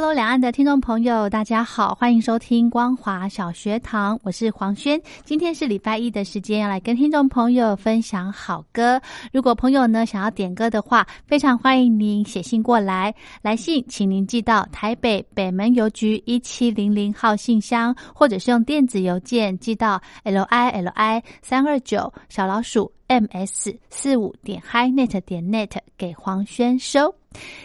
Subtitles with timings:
[0.00, 4.98] Hello，两岸的听众朋友，大家好，欢迎收听光华小学堂，我是黄轩。
[5.26, 8.98] 今天是礼拜一的时间，要来跟听众朋友分享好歌。
[9.30, 13.14] 如果朋友呢想要点歌的话，非常欢迎您写信过来。
[13.42, 27.12] 来信请您寄到台北北门邮局一七零零号信箱，或者是用电子邮件寄到 l i l i 三二九小老鼠 m s 四五点 highnet 点 net 给黄轩收。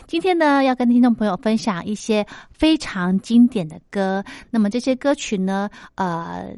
[0.07, 4.25] 今天呢，要跟听众朋友分享一些非常经典的歌。
[4.49, 6.51] 那么这些歌曲呢，呃，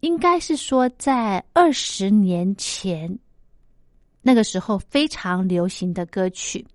[0.00, 3.16] 应该是说在二十年前
[4.22, 6.66] 那个时候非常流行的歌曲。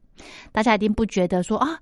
[0.54, 1.78] 大家一定不觉得说啊，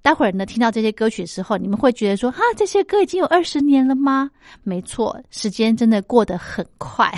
[0.00, 4.30] 待会儿呢听到这些歌曲的时候，你们会觉得说啊，这些歌已经有二十年了吗？
[4.62, 7.12] 没错，时间真的过得很快。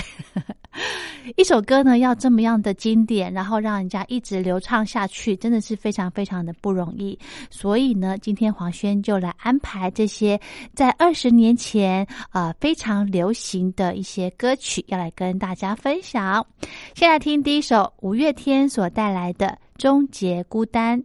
[1.37, 7.19] 一首歌呢，要这么样的经典，然后让人家一直流畅下去，真的是非常非常的不容易。
[7.51, 10.39] 所以呢，今天黄轩就来安排这些
[10.75, 16.47] 在二十年前呃非常流行的一些歌曲，要来跟大家分享。
[16.95, 21.01] 先来听第一首五月天所带来的《终结孤单》。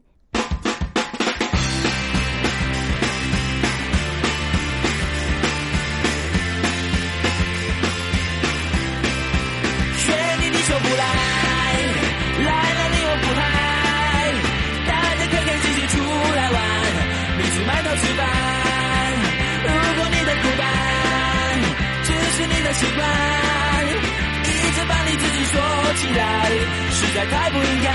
[26.91, 27.89] 实在太不应该。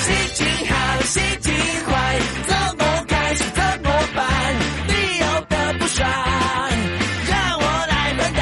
[0.00, 1.52] 心情好，心情
[1.86, 1.92] 坏，
[2.46, 4.24] 怎么开始怎么办？
[4.88, 6.08] 你有的不爽，
[7.28, 8.40] 让我来分担。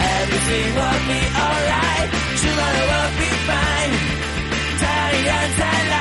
[0.00, 2.08] Everything will be alright,
[2.40, 3.94] tomorrow will be fine。
[4.80, 4.82] 太
[5.26, 5.96] 阳灿烂，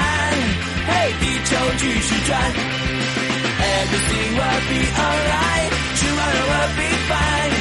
[0.87, 0.89] 嘿，
[1.19, 2.31] 地球继续转。
[3.59, 5.71] Everything will be alright。
[5.97, 7.55] Tomorrow will be fine，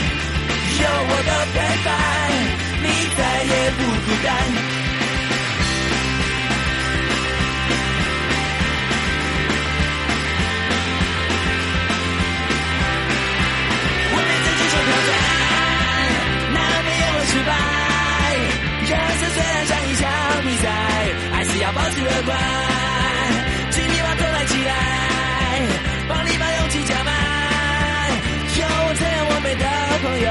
[0.78, 1.91] 有我的陪伴，
[3.16, 4.28] 再也不孤单。
[14.12, 15.10] 我对自己说挑战，
[16.53, 17.50] 难免也会失败。
[18.87, 20.05] 人生虽然像一场
[20.43, 20.65] 比赛，
[21.32, 22.37] 还是要保持乐观。
[23.71, 24.71] 请你把头抬起来，
[26.09, 27.10] 帮你把勇气加满
[28.55, 28.62] 就
[28.99, 29.47] 这样完美。
[29.56, 29.65] 的
[30.03, 30.28] 朋友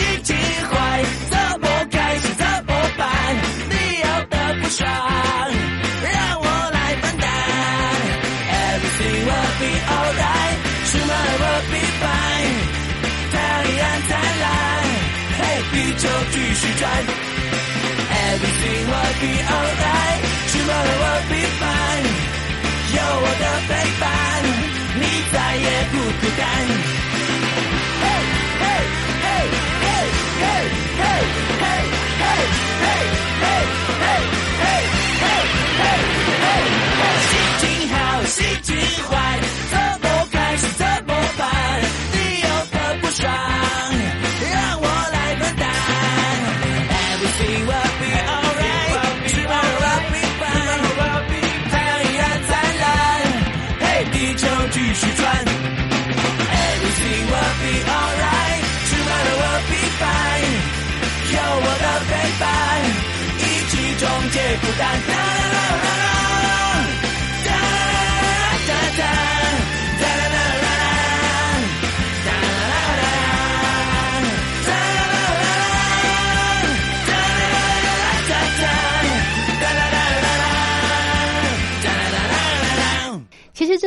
[0.00, 0.34] 心情
[0.70, 3.04] 坏，怎么开心怎么办？
[3.68, 7.28] 你要的不爽，让我来分担。
[8.48, 10.56] Everything will be alright,
[10.88, 12.56] tomorrow will be fine。
[13.30, 13.36] 太
[13.76, 14.10] 阳灿
[14.40, 14.48] 烂，
[15.36, 15.40] 嘿，
[15.70, 16.82] 地球继续转。
[18.32, 22.08] Everything will be alright, tomorrow will be fine。
[22.96, 24.08] 有我的陪伴，
[24.96, 26.48] 你再也不孤单。
[30.00, 30.08] hey
[30.40, 30.68] hey
[30.98, 31.84] hey
[32.20, 32.50] hey
[64.30, 65.39] 世界不单单。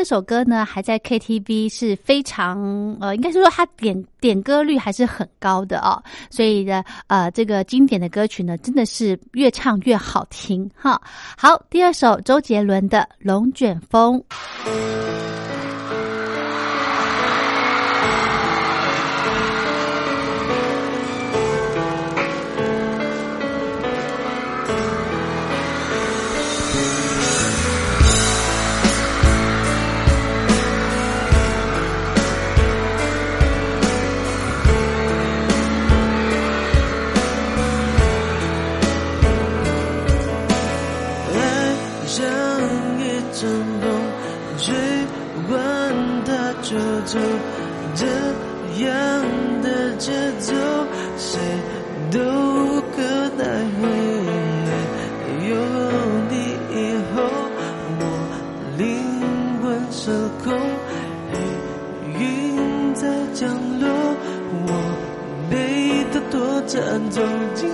[0.03, 2.59] 这首歌呢，还在 KTV 是非常
[2.99, 6.03] 呃，应该是说它点点歌率还是很高的哦。
[6.29, 11.01] 所以呢，呃，这个经典的歌曲呢，真的是越唱越好听哈。
[11.37, 14.21] 好，第二首周杰伦的《龙卷风》。
[48.79, 48.91] 样
[49.61, 50.53] 的节奏，
[51.17, 51.39] 谁
[52.11, 53.01] 都无可
[53.37, 53.43] 奈
[53.79, 53.81] 何。
[54.67, 55.51] 没有
[56.29, 56.33] 你
[56.73, 56.77] 以
[57.13, 57.15] 后，
[57.99, 58.01] 我
[58.77, 58.81] 灵
[59.61, 60.01] 魂失
[60.43, 60.53] 控，
[61.31, 61.33] 黑
[62.19, 63.49] 云在降
[63.79, 63.87] 落，
[64.65, 64.67] 我
[65.49, 65.53] 被
[66.11, 67.21] 它拖着走，
[67.53, 67.69] 静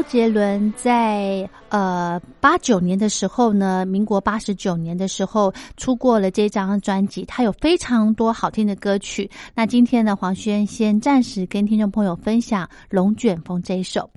[0.00, 9.30] 周杰伦在呃八九年的时候呢，民国八十九年的时候出过了这张专辑，他有非常多好听的歌曲。
[9.54, 14.08] 那今天呢，黄轩先暂时跟听众朋友分享《龙卷风》这一首。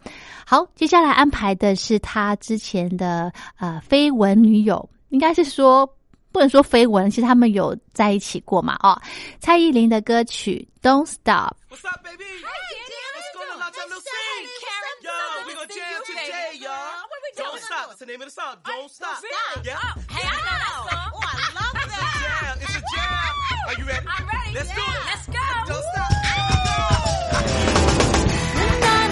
[0.46, 5.86] 好，接下来安排的是他之前的呃绯闻女友，应该是说
[6.32, 8.80] 不能说绯闻，其实他们有在一起过嘛？
[8.82, 8.98] 哦，
[9.42, 11.52] 蔡依林的歌曲《Don't Stop》。
[17.36, 17.64] Don't doing?
[17.64, 17.90] stop.
[17.92, 18.58] It's the name of the song.
[18.66, 19.22] Don't stop.
[19.22, 19.36] Really?
[19.56, 19.78] Oh, yeah.
[20.10, 20.28] Hey.
[20.28, 21.12] I know that song.
[21.14, 21.88] Oh, I love that.
[21.88, 22.58] It's a jam.
[22.62, 23.34] It's a jam.
[23.68, 24.06] Are you ready?
[24.08, 24.54] I'm ready.
[24.54, 24.76] Let's yeah.
[24.76, 25.02] do it.
[25.10, 25.46] Let's go.
[25.68, 26.12] Don't stop.
[28.54, 29.04] Don't stop,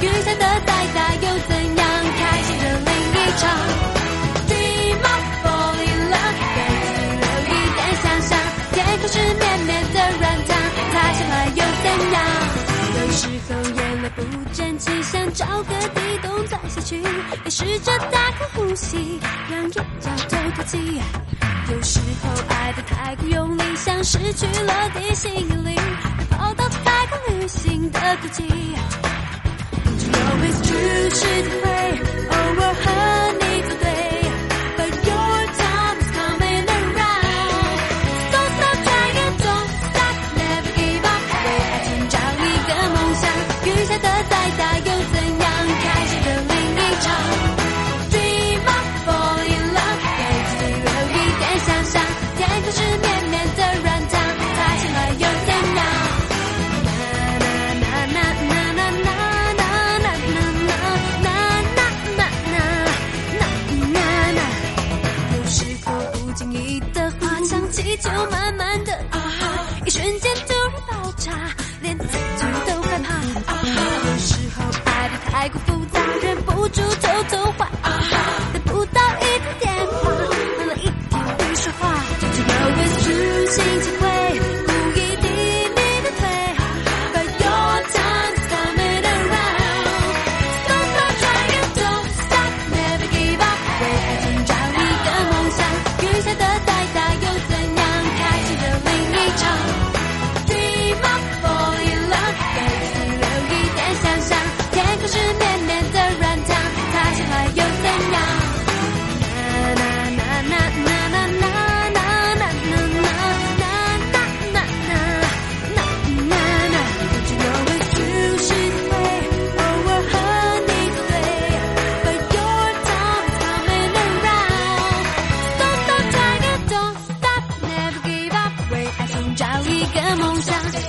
[0.00, 1.82] 越想得大，大要怎樣
[2.16, 3.99] 開始了另一場。
[14.80, 17.00] 气，想找个地洞钻下去，
[17.44, 19.20] 也试着打开呼吸，
[19.50, 21.00] 让眼角透透气。
[21.70, 25.76] 有时候爱的太过用力，像失去了地心引力，
[26.30, 28.42] 跑到太空旅行的轨迹。
[29.84, 31.14] Don't you know it's true？
[31.14, 31.50] 是的
[75.40, 77.69] 太过复杂，忍不住偷偷坏。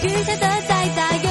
[0.03, 1.30] 雨下的再大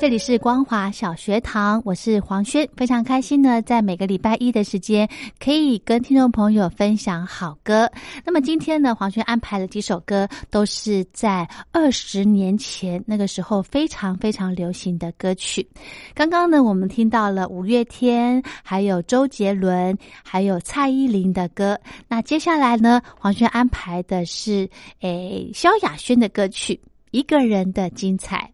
[0.00, 5.08] 这里是光华小学堂，我是黄轩，非常开心呢，在每个礼拜一的时间，
[5.40, 7.90] 可以跟听众朋友分享好歌。
[8.24, 15.68] 那么今天呢，黄轩安排了几首歌，都是在二十年前那个时候非常非常流行的歌曲。
[16.14, 21.76] 刚刚呢，我们听到了五月天，还有周杰伦，还有蔡依林的歌。
[22.06, 26.74] 那接下来呢，黄轩安排的是诶萧亚轩的歌曲
[27.10, 28.48] 《一个人的精彩》。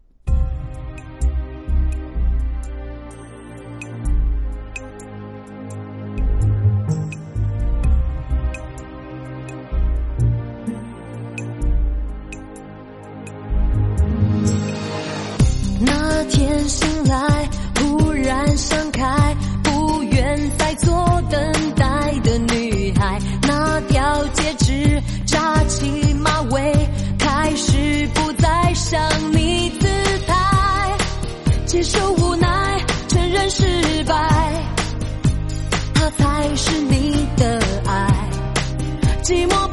[16.67, 23.19] 醒来，忽然想开，不愿再做等待的女孩。
[23.43, 26.73] 那条戒指扎起马尾，
[27.19, 29.87] 开始不再像你姿
[30.27, 30.97] 态。
[31.65, 34.15] 接受无奈，承认失败，
[35.93, 38.29] 他才是你的爱。
[39.21, 39.64] 寂寞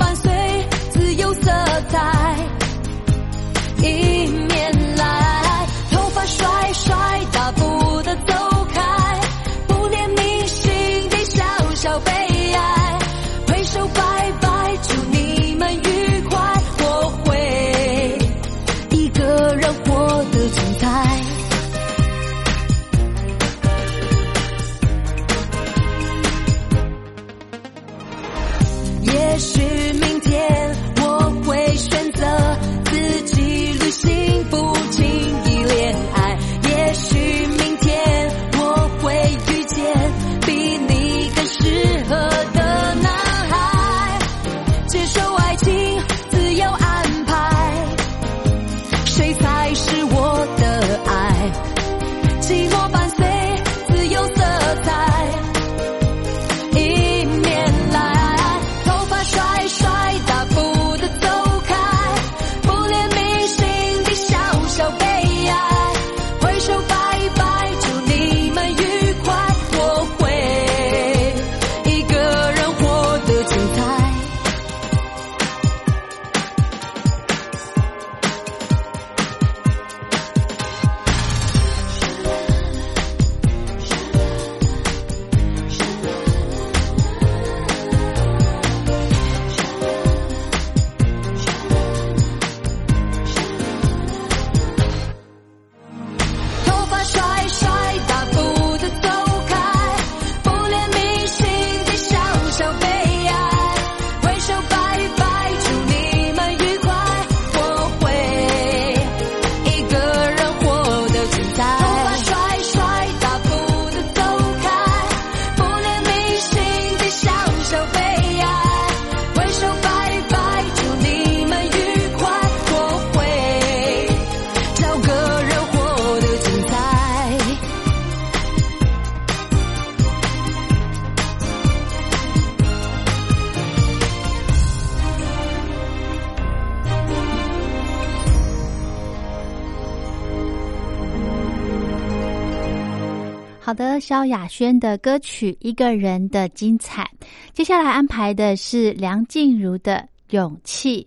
[144.03, 147.09] 萧亚轩的歌曲《一个人的精彩》，
[147.55, 149.95] 接下来安排的是梁静茹的
[150.35, 151.07] 《勇气》。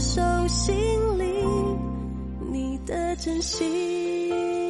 [0.00, 0.74] 手心
[1.18, 1.44] 里，
[2.50, 4.69] 你的真心。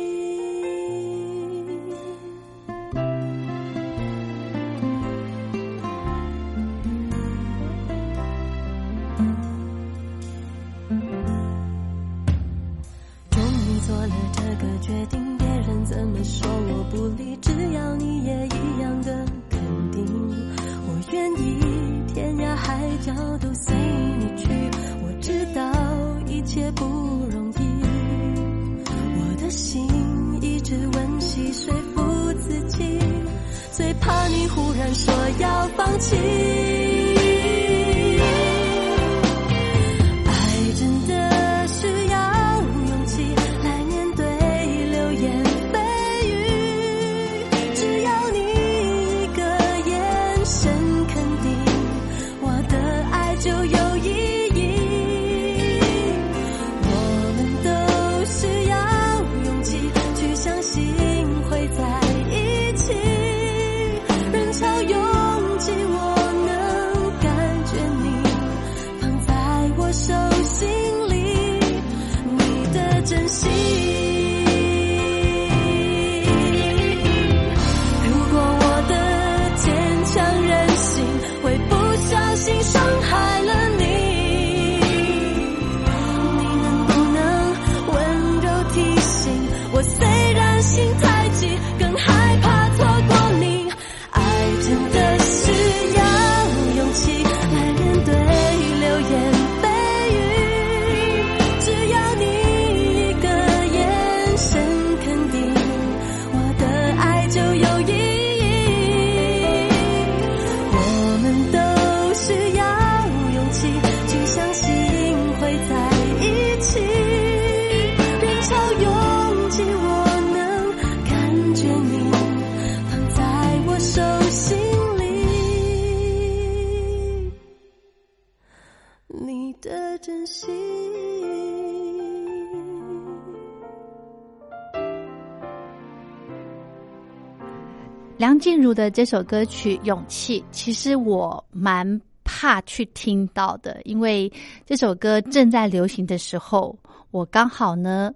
[138.21, 144.31] 梁静茹的这首歌曲《勇气》，其实我蛮怕去听到的，因为
[144.67, 146.79] 这首歌正在流行的时候，
[147.13, 148.13] 我刚好呢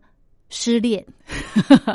[0.50, 1.02] 失恋。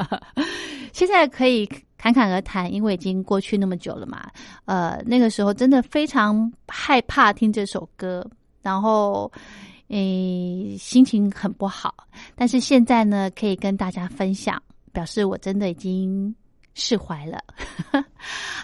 [0.92, 1.68] 现在可以
[2.00, 4.28] 侃侃而谈，因为已经过去那么久了嘛。
[4.66, 8.28] 呃，那个时候真的非常害怕听这首歌，
[8.64, 9.32] 然后
[9.90, 11.94] 诶心情很不好。
[12.36, 14.60] 但是现在呢，可以跟大家分享，
[14.92, 16.34] 表示我真的已经
[16.80, 17.44] 释怀了。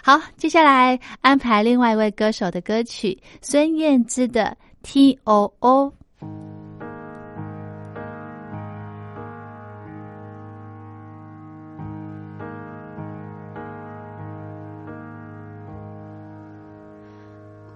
[0.02, 5.88] 好，接下来安排另外一位歌手的歌曲，孙燕姿的《T O O》。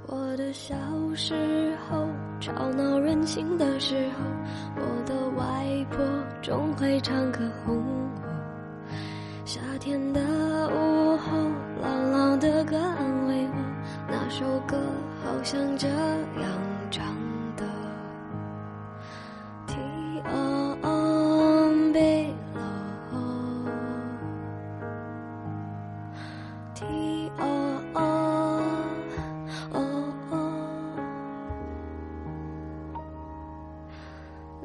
[0.07, 0.75] 我的小
[1.15, 2.07] 时候，
[2.41, 4.25] 吵闹任性的时候，
[4.77, 6.05] 我的外婆
[6.43, 8.40] 总会唱歌哄我。
[9.53, 10.21] 夏天的
[10.69, 11.37] 午后，
[11.83, 13.57] 老老的歌安慰我，
[14.09, 14.79] 那首歌
[15.25, 16.80] 好像这样。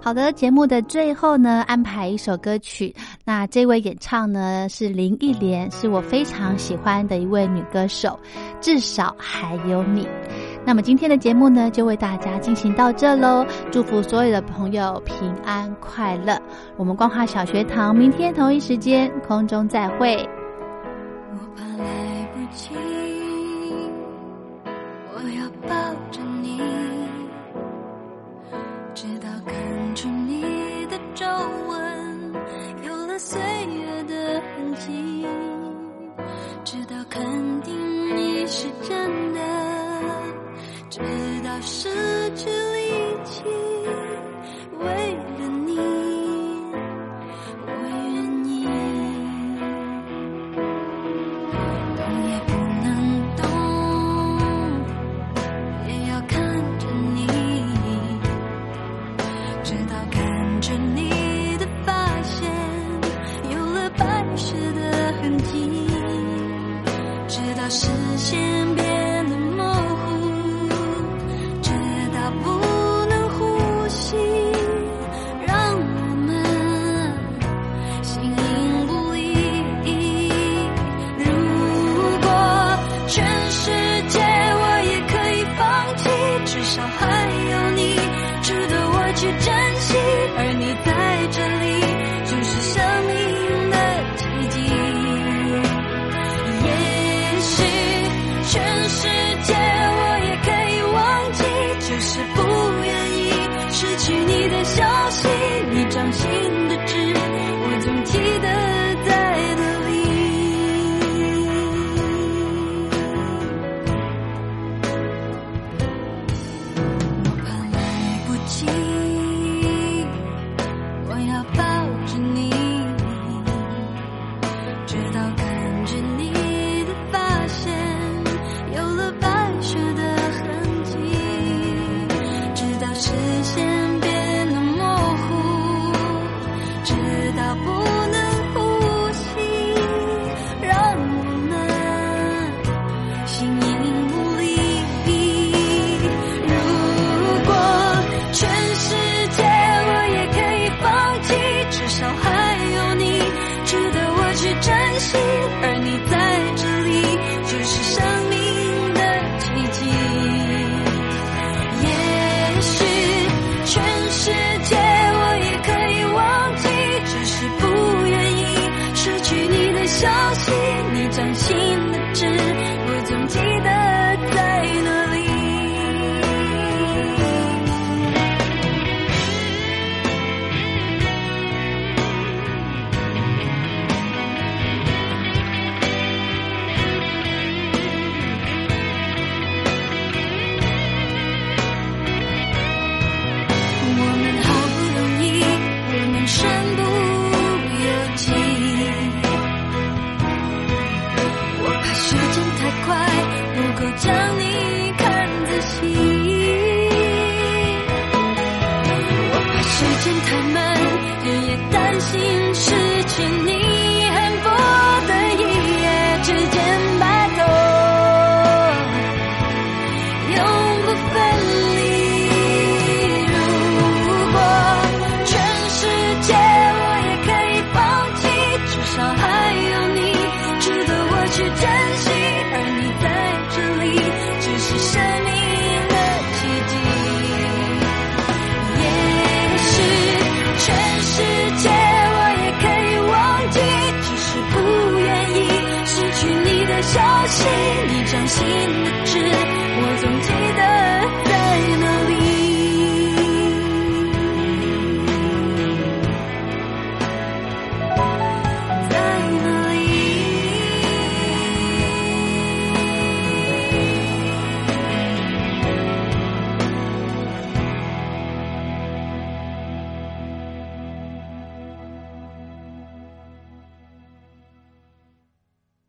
[0.00, 2.94] 好的，节目的最后呢，安排一首歌曲。
[3.24, 8.18] 那这位演唱呢是林忆莲，是我非常喜欢的一位女歌手。
[8.60, 10.08] 至少还有你。
[10.64, 13.44] 那么今天的节目呢，就为大家进行到这喽。
[13.70, 16.40] 祝福所有的朋友平安快乐。
[16.76, 20.26] 我们光华小学堂明天同一时间空中再会。